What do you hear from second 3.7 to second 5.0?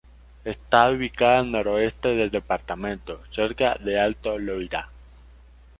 de Alto Loira.